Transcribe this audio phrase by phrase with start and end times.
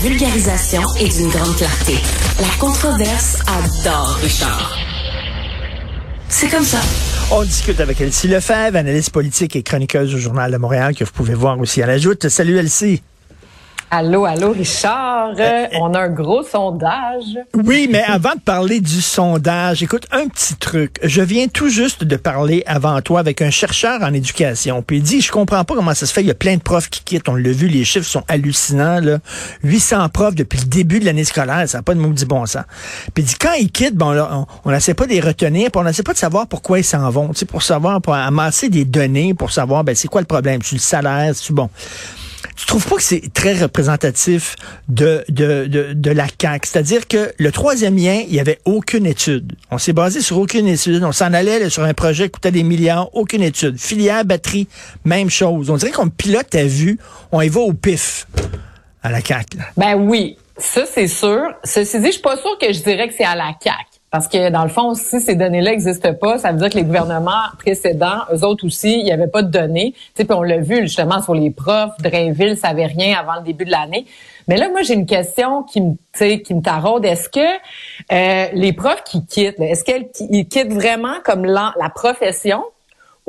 [0.00, 1.94] vulgarisation est d'une grande clarté.
[2.40, 4.78] La controverse adore Richard.
[6.28, 6.80] C'est comme ça.
[7.30, 11.10] On discute avec Elsie Lefebvre, analyste politique et chroniqueuse au Journal de Montréal, que vous
[11.12, 12.28] pouvez voir aussi à la joute.
[12.28, 13.02] Salut Elsie.
[13.90, 15.32] Allô, allô, Richard.
[15.38, 17.38] Euh, on a un gros sondage.
[17.54, 20.98] Oui, mais avant de parler du sondage, écoute, un petit truc.
[21.02, 24.82] Je viens tout juste de parler avant toi avec un chercheur en éducation.
[24.82, 26.20] Puis il dit, je comprends pas comment ça se fait.
[26.20, 27.30] Il y a plein de profs qui quittent.
[27.30, 29.00] On l'a vu, les chiffres sont hallucinants.
[29.00, 29.20] Là.
[29.64, 31.66] 800 profs depuis le début de l'année scolaire.
[31.66, 32.64] Ça n'a pas de maudit bon sens.
[33.14, 34.14] Puis il dit, quand ils quittent, bon,
[34.66, 35.70] on n'essaie pas de les retenir.
[35.70, 37.28] Puis on n'essaie pas de savoir pourquoi ils s'en vont.
[37.28, 40.60] Tu sais, pour savoir, pour amasser des données, pour savoir, ben, c'est quoi le problème?
[40.62, 41.70] C'est le salaire, c'est bon?
[42.58, 44.56] Tu trouves pas que c'est très représentatif
[44.88, 46.66] de, de, de, de la CAQ?
[46.68, 49.52] C'est-à-dire que le troisième lien, il n'y avait aucune étude.
[49.70, 51.04] On s'est basé sur aucune étude.
[51.04, 53.78] On s'en allait sur un projet qui coûtait des milliards, aucune étude.
[53.78, 54.66] Filière, batterie,
[55.04, 55.70] même chose.
[55.70, 56.98] On dirait qu'on pilote à vue,
[57.30, 58.26] on y va au pif
[59.04, 59.58] à la CAQ.
[59.76, 61.40] Ben oui, ça c'est sûr.
[61.62, 63.97] Ceci dit, je suis pas sûr que je dirais que c'est à la CAQ.
[64.10, 66.84] Parce que dans le fond, si ces données-là n'existent pas, ça veut dire que les
[66.84, 69.94] gouvernements précédents, eux autres aussi, il n'y avait pas de données.
[70.14, 73.66] Tu sais, on l'a vu justement sur les profs, Drainville savait rien avant le début
[73.66, 74.06] de l'année.
[74.46, 77.04] Mais là, moi, j'ai une question qui me, qui me taraude.
[77.04, 77.40] Est-ce que
[78.12, 82.64] euh, les profs qui quittent, est-ce qu'ils quittent vraiment comme la, la profession?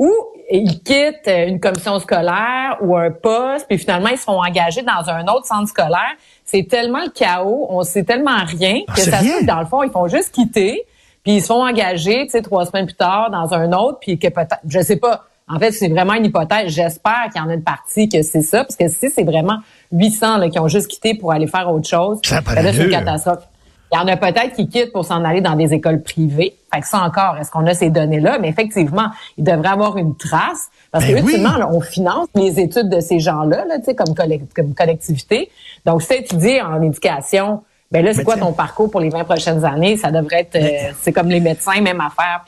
[0.00, 0.10] Ou
[0.50, 5.26] ils quittent une commission scolaire ou un poste, puis finalement, ils sont engagés dans un
[5.26, 6.16] autre centre scolaire?
[6.42, 9.82] c'est tellement le chaos, on sait tellement rien Ah, que ça se dans le fond,
[9.84, 10.82] ils font juste quitter,
[11.22, 14.18] puis ils se font engager, tu sais, trois semaines plus tard dans un autre, puis
[14.18, 15.26] que peut-être, je sais pas.
[15.46, 16.72] En fait, c'est vraiment une hypothèse.
[16.72, 19.58] J'espère qu'il y en a une partie que c'est ça, parce que si c'est vraiment
[19.92, 22.84] 800 là, qui ont juste quitté pour aller faire autre chose, Ça ben là, c'est
[22.84, 23.44] une catastrophe.
[23.92, 26.54] Il y en a peut-être qui quittent pour s'en aller dans des écoles privées.
[26.72, 28.38] Fait que ça encore, est-ce qu'on a ces données-là?
[28.40, 30.68] Mais effectivement, il devrait avoir une trace.
[30.92, 31.32] Parce Ben que oui.
[31.32, 34.74] ultimement, là, on finance les études de ces gens-là, là, tu sais, comme, collect- comme
[34.74, 35.50] collectivité.
[35.84, 39.24] Donc, si tu étudies en éducation, ben là, c'est quoi ton parcours pour les 20
[39.24, 39.96] prochaines années?
[39.96, 42.44] Ça devrait être, euh, c'est comme les médecins, même affaire.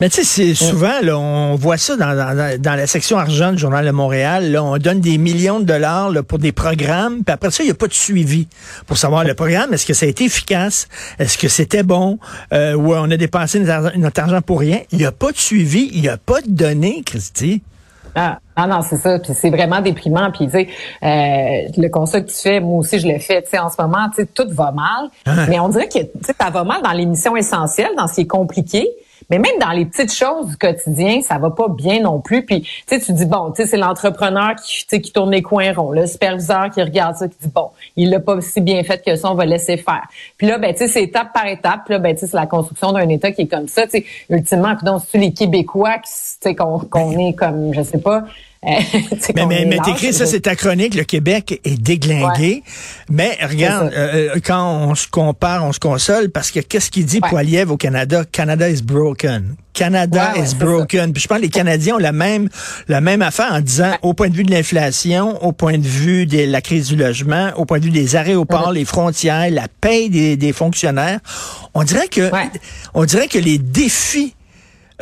[0.00, 3.52] Mais tu sais, c'est souvent, là, on voit ça dans, dans, dans la section argent
[3.52, 4.50] du Journal de Montréal.
[4.50, 7.66] Là, on donne des millions de dollars là, pour des programmes, puis après ça, il
[7.66, 8.48] n'y a pas de suivi
[8.86, 9.72] pour savoir le programme.
[9.72, 10.88] Est-ce que ça a été efficace?
[11.18, 12.18] Est-ce que c'était bon?
[12.52, 14.80] Euh, ou on a dépensé notre argent, notre argent pour rien?
[14.90, 17.62] Il n'y a pas de suivi, il n'y a pas de données, Christy.
[18.14, 19.18] Ah, non, non, c'est ça.
[19.18, 20.30] Puis c'est vraiment déprimant.
[20.32, 20.68] Puis tu sais,
[21.02, 23.42] euh, le constat que tu fais, moi aussi je le fais.
[23.42, 25.08] Tu sais, en ce moment, tu sais, tout va mal.
[25.24, 25.46] Ah.
[25.48, 28.16] Mais on dirait que tu sais, ça va mal dans les missions essentielles, dans ce
[28.16, 28.88] qui est compliqué.
[29.30, 32.44] Mais même dans les petites choses du quotidien, ça va pas bien non plus.
[32.44, 35.72] Puis tu sais, tu dis bon, tu sais, c'est l'entrepreneur qui, qui tourne les coins
[35.72, 39.02] ronds, le superviseur qui regarde ça, qui dit bon, il l'a pas si bien fait
[39.04, 40.06] que ça, on va laisser faire.
[40.36, 41.82] Puis là, ben tu sais, c'est étape par étape.
[41.84, 43.86] Puis là, ben tu sais, c'est la construction d'un État qui est comme ça.
[43.86, 47.82] Tu sais, ultimement, donc c'est les Québécois qui, tu sais, qu'on qu'on est comme, je
[47.82, 48.24] sais pas.
[48.64, 48.70] Euh,
[49.34, 50.94] Mais, mais, mais t'écris ça, c'est ta chronique.
[50.94, 52.62] Le Québec est déglingué.
[53.10, 53.98] Mais regarde, ça.
[53.98, 57.28] euh, quand on se compare, on se console parce que qu'est-ce qu'il dit Ouais.
[57.28, 58.24] Poiliev au Canada?
[58.30, 59.56] Canada is broken.
[59.72, 61.12] Canada Ouais, is broken.
[61.12, 62.48] Puis je pense que les Canadiens ont la même,
[62.88, 66.26] la même affaire en disant, au point de vue de l'inflation, au point de vue
[66.26, 70.10] de la crise du logement, au point de vue des aéroports, les frontières, la paye
[70.10, 71.20] des, des fonctionnaires,
[71.74, 72.30] on dirait que,
[72.94, 74.34] on dirait que les défis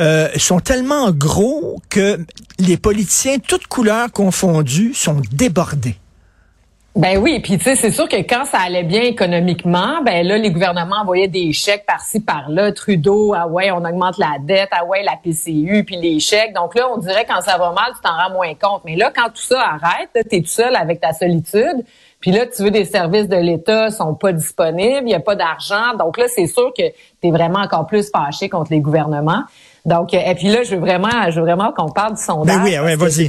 [0.00, 2.18] euh, sont tellement gros que
[2.58, 5.96] les politiciens, toutes couleurs confondues, sont débordés.
[6.96, 10.38] Ben oui, puis tu sais, c'est sûr que quand ça allait bien économiquement, ben là,
[10.38, 12.72] les gouvernements envoyaient des chèques par-ci, par-là.
[12.72, 16.52] Trudeau, ah ouais, on augmente la dette, ah ouais, la PCU, puis les chèques.
[16.52, 18.82] Donc là, on dirait quand ça va mal, tu t'en rends moins compte.
[18.84, 21.84] Mais là, quand tout ça arrête, tu es tout seul avec ta solitude.
[22.18, 25.36] Puis là, tu veux des services de l'État sont pas disponibles, il y a pas
[25.36, 25.94] d'argent.
[25.96, 29.44] Donc là, c'est sûr que tu es vraiment encore plus fâché contre les gouvernements.
[29.86, 32.56] Donc, euh, et puis là, je veux vraiment, je veux vraiment qu'on parle du sondage.
[32.56, 33.28] Ben oui, ah ouais, vas-y.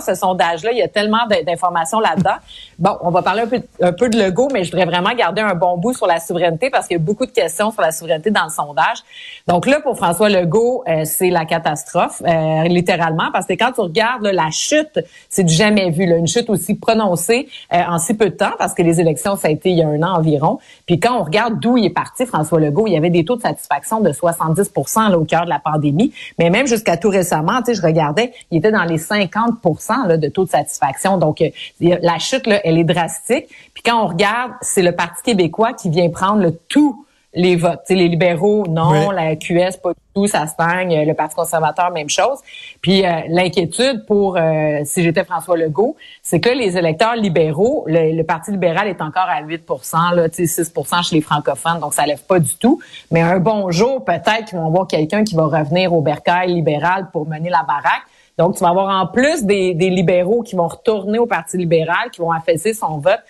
[0.00, 2.36] Ce sondage-là, il y a tellement d'informations là-dedans.
[2.78, 3.42] Bon, on va parler
[3.80, 6.70] un peu, de Legault, mais je voudrais vraiment garder un bon bout sur la souveraineté
[6.70, 8.98] parce qu'il y a beaucoup de questions sur la souveraineté dans le sondage.
[9.46, 13.80] Donc là, pour François Legault, euh, c'est la catastrophe, euh, littéralement, parce que quand tu
[13.80, 18.14] regardes la chute, c'est du jamais vu, là, une chute aussi prononcée euh, en si
[18.14, 20.16] peu de temps, parce que les élections, ça a été il y a un an
[20.16, 20.58] environ.
[20.86, 23.36] Puis quand on regarde d'où il est parti, François Legault, il y avait des taux
[23.36, 27.58] de satisfaction de 70 là, au cœur de la pandémie, mais même jusqu'à tout récemment,
[27.58, 29.60] tu sais, je regardais, il était dans les 50
[30.06, 31.18] là, de taux de satisfaction.
[31.18, 31.50] Donc, euh,
[31.80, 33.46] la chute, là, elle est drastique.
[33.74, 37.06] Puis quand on regarde, c'est le Parti québécois qui vient prendre le tout
[37.36, 37.82] les votes.
[37.90, 39.10] les libéraux, non.
[39.10, 41.06] La QS, pas du tout, ça stagne.
[41.06, 42.38] Le Parti conservateur, même chose.
[42.80, 48.22] Puis euh, l'inquiétude pour, euh, si j'étais François Legault, c'est que les électeurs libéraux, le,
[48.22, 49.68] Parti libéral est encore à 8
[50.14, 52.80] là, 6% chez les francophones, donc ça lève pas du tout.
[53.10, 57.08] Mais un bon jour, peut-être qu'ils vont voir quelqu'un qui va revenir au bercail libéral
[57.12, 58.02] pour mener la baraque.
[58.38, 62.20] Donc, tu vas avoir en plus des, libéraux qui vont retourner au Parti libéral, qui
[62.20, 63.20] vont affaisser son vote.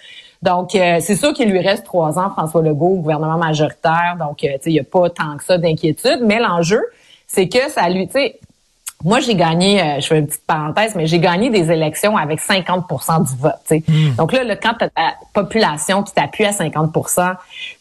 [0.43, 4.17] Donc, euh, c'est sûr qu'il lui reste trois ans, François Legault, gouvernement majoritaire.
[4.19, 6.21] Donc, euh, il n'y a pas tant que ça d'inquiétude.
[6.23, 6.83] Mais l'enjeu,
[7.27, 8.41] c'est que ça lui, tu sais,
[9.05, 12.41] moi, j'ai gagné, euh, je fais une petite parenthèse, mais j'ai gagné des élections avec
[12.41, 13.53] 50% du vote.
[13.89, 14.15] Hmm.
[14.17, 17.35] Donc là, quand tu as ta population qui t'appuie à 50%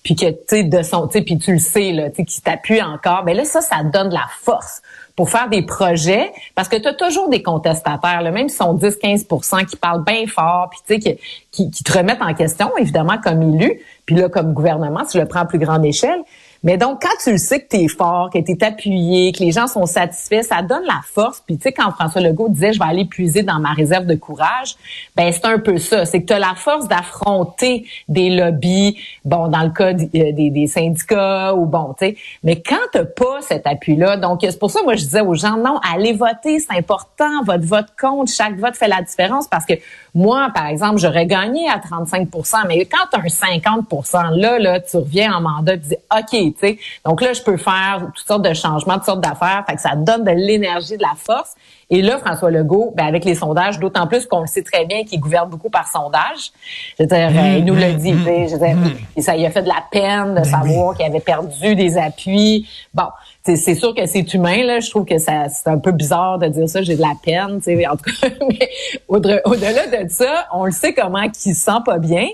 [0.04, 3.36] puis que tu sais de son, puis tu le sais là, qui t'appuie encore, ben
[3.36, 4.82] là, ça, ça donne de la force
[5.16, 8.76] pour faire des projets, parce que tu as toujours des contestataires, là, même si sont
[8.76, 11.18] 10-15% qui parlent bien fort, puis sais,
[11.52, 15.26] qui, qui, te remettent en question, évidemment, comme élu, puis là, comme gouvernement, tu le
[15.26, 16.20] prends à plus grande échelle.
[16.66, 19.44] Mais donc, quand tu le sais que tu es fort, que tu es appuyé, que
[19.44, 21.42] les gens sont satisfaits, ça donne la force.
[21.46, 24.16] Puis, tu sais, quand François Legault disait «je vais aller puiser dans ma réserve de
[24.16, 24.76] courage»,
[25.16, 26.06] ben c'est un peu ça.
[26.06, 30.68] C'est que tu as la force d'affronter des lobbies, bon, dans le cas euh, des,
[30.68, 32.18] syndicats ou bon, tu sais.
[32.44, 35.58] Mais quand tu pas cet appui-là, donc c'est pour ça moi je disais aux gens,
[35.58, 39.74] non, allez voter, c'est important, votre vote compte, chaque vote fait la différence parce que
[40.16, 44.80] moi, par exemple, j'aurais gagné à 35% mais quand tu as un 50% là, là,
[44.80, 48.08] tu reviens en mandat et tu dis, OK, tu sais, donc là, je peux faire
[48.16, 51.14] toutes sortes de changements, toutes sortes d'affaires, fait que ça donne de l'énergie, de la
[51.16, 51.56] force.
[51.90, 55.04] Et là, François Legault, ben avec les sondages, d'autant plus qu'on le sait très bien
[55.04, 56.52] qu'il gouverne beaucoup par sondage.
[56.98, 58.12] Je veux dire, euh, il nous l'a dit.
[58.12, 59.22] je veux dire, mm-hmm.
[59.22, 62.68] ça, il a fait de la peine de ben savoir qu'il avait perdu des appuis.
[62.94, 63.08] Bon,
[63.44, 64.80] c'est sûr que c'est humain là.
[64.80, 66.82] Je trouve que ça c'est un peu bizarre de dire ça.
[66.82, 67.88] J'ai de la peine, tu sais.
[67.88, 68.70] En tout cas, mais
[69.08, 72.28] au-delà de ça, on le sait comment qu'il se sent pas bien.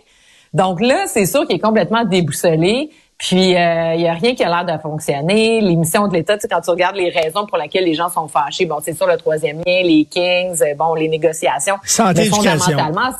[0.53, 2.89] Donc là, c'est sûr qu'il est complètement déboussolé.
[3.21, 5.61] Puis il euh, y a rien qui a l'air de fonctionner.
[5.61, 8.09] Les missions de l'État, tu sais, quand tu regardes les raisons pour lesquelles les gens
[8.09, 11.75] sont fâchés, bon, c'est sûr le troisième lien, les Kings, euh, bon, les négociations.
[11.83, 13.11] Santé, fondamentalement,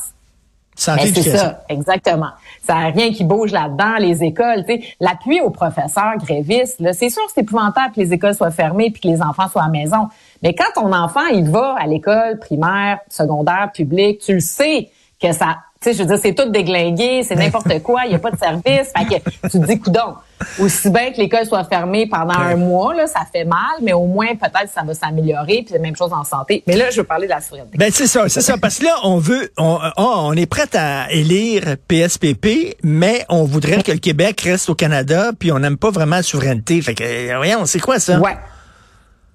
[0.74, 2.30] Santé, ben, c'est ça, exactement.
[2.66, 4.64] Ça n'a rien qui bouge là-dedans, les écoles.
[4.98, 9.02] L'appui aux professeurs grévistes, c'est sûr que c'est épouvantable que les écoles soient fermées puis
[9.02, 10.08] que les enfants soient à la maison.
[10.42, 14.90] Mais quand ton enfant, il va à l'école primaire, secondaire, publique, tu le sais
[15.20, 18.14] que ça tu sais, je veux dire, c'est tout déglingué, c'est n'importe quoi, il n'y
[18.14, 18.92] a pas de service.
[18.96, 20.14] Fait que tu te dis, coudon,
[20.58, 24.06] aussi bien que l'école soit fermée pendant un mois, là, ça fait mal, mais au
[24.06, 25.62] moins, peut-être, ça va s'améliorer.
[25.64, 26.62] Puis la même chose en santé.
[26.66, 27.78] Mais là, je veux parler de la souveraineté.
[27.78, 28.56] Ben, c'est ça, c'est ça.
[28.58, 33.44] Parce que là, on veut, on, oh, on est prêt à élire PSPP, mais on
[33.44, 36.80] voudrait que le Québec reste au Canada, puis on n'aime pas vraiment la souveraineté.
[36.82, 38.18] Fait que, voyons, c'est quoi ça?
[38.18, 38.36] Ouais.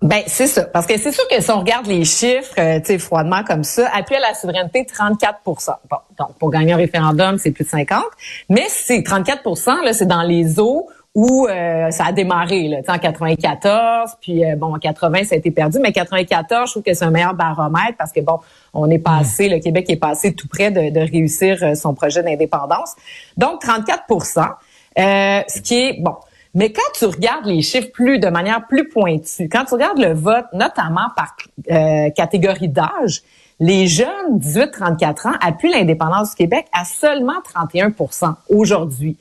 [0.01, 2.85] Ben c'est ça, parce que c'est sûr que si on regarde les chiffres, euh, tu
[2.85, 7.39] sais, froidement comme ça, appui à la souveraineté, 34% Bon, donc pour gagner un référendum,
[7.39, 8.03] c'est plus de 50,
[8.47, 12.99] mais c'est 34% là, c'est dans les eaux où euh, ça a démarré là, en
[12.99, 16.93] 94, puis euh, bon en 80 ça a été perdu, mais 94, je trouve que
[16.93, 18.37] c'est un meilleur baromètre parce que bon,
[18.75, 22.93] on est passé, le Québec est passé tout près de, de réussir son projet d'indépendance.
[23.35, 24.47] Donc 34%
[24.95, 26.17] ce qui est bon
[26.57, 30.13] mais quand tu regardes les chiffres plus de manière plus pointue, quand tu regardes le
[30.13, 31.37] vote, notamment par
[31.69, 33.21] euh, catégorie d'âge,
[33.59, 39.17] les jeunes 18-34 ans appuient l'indépendance du Québec à seulement 31% aujourd'hui.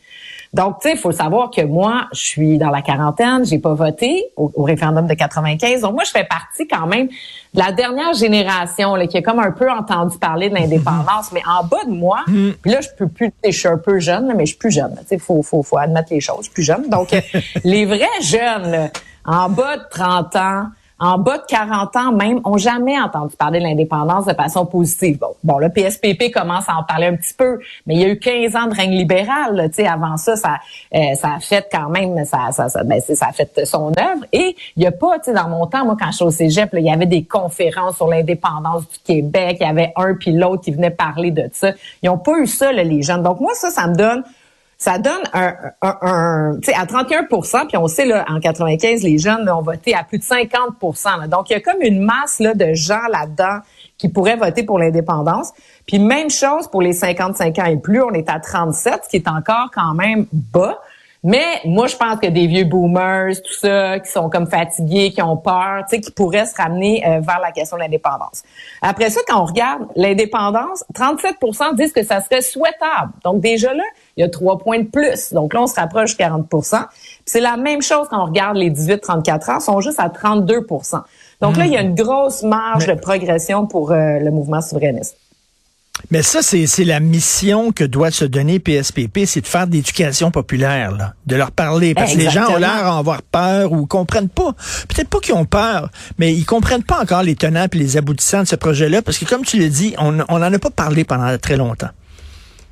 [0.57, 3.75] Donc, tu sais, il faut savoir que moi, je suis dans la quarantaine, j'ai pas
[3.75, 5.83] voté au, référendum de 95.
[5.83, 9.39] Donc, moi, je fais partie quand même de la dernière génération là, qui a comme
[9.39, 11.31] un peu entendu parler de l'indépendance.
[11.33, 12.51] Mais en bas de moi, mm.
[12.65, 14.97] là, je peux plus, je suis un peu jeune, mais je suis plus jeune.
[15.01, 16.39] Tu sais, faut, faut, faut admettre les choses.
[16.39, 16.89] Je suis plus jeune.
[16.89, 17.15] Donc,
[17.65, 18.89] les vrais jeunes,
[19.27, 20.63] en bas de 30 ans,
[20.99, 25.19] en bas de 40 ans même, ont jamais entendu parler de l'indépendance de façon positive.
[25.19, 28.09] Bon, bon, le PSPP commence à en parler un petit peu, mais il y a
[28.09, 29.69] eu 15 ans de règne libéral.
[29.69, 30.57] Tu sais, avant ça, ça,
[30.95, 34.25] euh, ça a fait quand même, ça, ça, ça, ben, ça a fait son œuvre.
[34.33, 36.31] Et il y a pas, tu sais, dans mon temps, moi, quand je suis au
[36.31, 39.59] cégep, il y avait des conférences sur l'indépendance du Québec.
[39.61, 41.73] Il y avait un puis l'autre qui venait parler de ça.
[42.03, 43.23] Ils ont pas eu ça, là, les jeunes.
[43.23, 44.25] Donc moi, ça, ça me donne
[44.78, 49.02] ça donne un, un, un tu sais, à 31% puis on sait, là, en 95,
[49.02, 52.40] les jeunes ont voté à plus de 50% Donc, il y a comme une masse
[52.40, 53.61] là, de gens là-dedans
[53.97, 55.52] qui pourraient voter pour l'indépendance.
[55.87, 59.16] Puis même chose pour les 55 ans et plus, on est à 37, ce qui
[59.16, 60.78] est encore quand même bas.
[61.25, 65.23] Mais moi, je pense que des vieux boomers, tout ça, qui sont comme fatigués, qui
[65.23, 68.45] ont peur, tu sais, qui pourraient se ramener euh, vers la question de l'indépendance.
[68.80, 73.12] Après ça, quand on regarde l'indépendance, 37% disent que ça serait souhaitable.
[73.25, 73.83] Donc déjà là,
[74.16, 75.32] il y a trois points de plus.
[75.32, 76.87] Donc là, on se rapproche de 40%
[77.26, 81.02] C'est la même chose quand on regarde les 18-34 ans, sont juste à 32%
[81.42, 85.16] Donc là, il y a une grosse marge de progression pour euh, le mouvement souverainiste.
[86.11, 90.30] Mais ça, c'est la mission que doit se donner PSPP, c'est de faire de l'éducation
[90.30, 91.94] populaire, là, de leur parler.
[91.94, 94.52] Parce que les gens ont l'air d'avoir peur ou comprennent pas.
[94.88, 98.42] Peut-être pas qu'ils ont peur, mais ils comprennent pas encore les tenants et les aboutissants
[98.42, 99.00] de ce projet-là.
[99.00, 101.90] Parce que comme tu le dis, on n'en a pas parlé pendant très longtemps.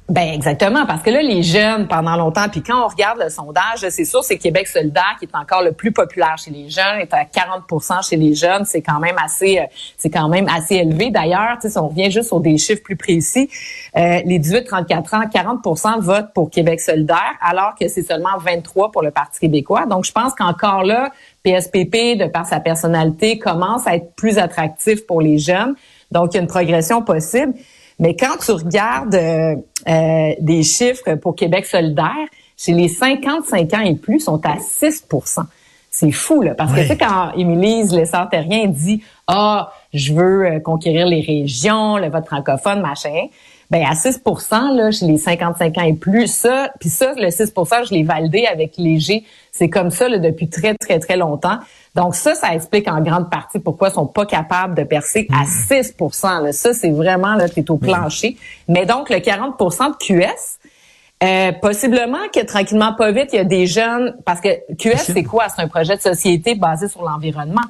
[0.06, 3.88] Ben exactement, parce que là, les jeunes, pendant longtemps, puis quand on regarde le sondage,
[3.88, 7.14] c'est sûr, c'est Québec solidaire qui est encore le plus populaire chez les jeunes, est
[7.14, 9.64] à 40% chez les jeunes, c'est quand même assez, euh,
[9.96, 11.11] c'est quand même assez élevé.
[11.11, 13.49] D'ailleurs, si on revient juste sur des chiffres plus précis,
[13.96, 19.00] euh, les 18-34 ans, 40% votent pour Québec solidaire, alors que c'est seulement 23 pour
[19.00, 19.87] le Parti québécois.
[19.87, 21.12] Donc, je pense qu'encore là,
[21.44, 25.75] PSPP, de par sa personnalité, commence à être plus attractif pour les jeunes.
[26.11, 27.54] Donc, il y a une progression possible.
[27.98, 29.56] Mais quand tu regardes euh,
[29.88, 35.44] euh, des chiffres pour Québec solidaire, chez les 55 ans et plus, sont à 6%
[35.94, 40.58] c'est fou, là, parce que tu sais, quand Émilie Lessard-Terrien dit «Ah, je veux euh,
[40.58, 43.26] conquérir les régions, le vote francophone, machin»,
[43.71, 47.88] ben à 6% là, chez les 55 ans et plus, ça, puis ça, le 6%
[47.88, 49.25] je l'ai validé avec Léger.
[49.50, 51.59] C'est comme ça là, depuis très, très, très longtemps.
[51.94, 55.44] Donc ça, ça explique en grande partie pourquoi ils sont pas capables de percer à
[55.44, 56.44] 6 mm.
[56.44, 56.52] là.
[56.52, 58.37] Ça, c'est vraiment, là, t'es au plancher.
[58.68, 60.59] Mais donc, le 40% de QS,
[61.23, 65.23] euh, possiblement que tranquillement, pas vite, il y a des jeunes, parce que QS, c'est
[65.23, 65.47] quoi?
[65.49, 67.62] C'est un projet de société basé sur l'environnement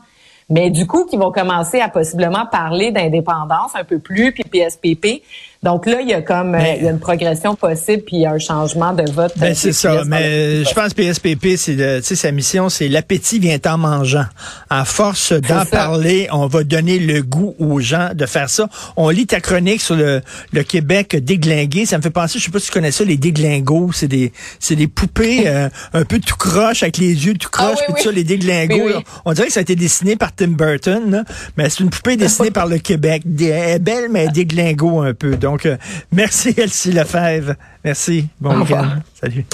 [0.50, 5.22] mais du coup, qui vont commencer à possiblement parler d'indépendance un peu plus, puis PSPP.
[5.64, 8.22] Donc là, il y a comme euh, il y a une progression possible, puis il
[8.22, 9.32] y a un changement de vote.
[9.38, 13.78] Ben c'est ça, mais je pense que PSPP, c'est sa mission, c'est l'appétit vient en
[13.78, 14.26] mangeant.
[14.68, 18.68] À force d'en parler, on va donner le goût aux gens de faire ça.
[18.96, 20.20] On lit ta chronique sur le,
[20.52, 21.86] le Québec déglingué.
[21.86, 23.92] Ça me fait penser, je sais pas si tu connais ça, les déglingos.
[23.94, 27.68] C'est des c'est des poupées euh, un peu tout croche avec les yeux tout ah
[27.68, 29.00] croche, puis tout ça, les déglingos.
[29.24, 31.24] On dirait que ça a été dessiné par Tim Burton,
[31.56, 33.22] mais c'est une poupée dessinée par le Québec.
[33.24, 35.36] Elle est belle, mais déglingo un peu.
[35.36, 35.76] Donc, donc, euh,
[36.10, 37.54] merci Elsie Lefebvre.
[37.84, 38.26] Merci.
[38.40, 38.98] Bon week-end.
[39.14, 39.44] Salut.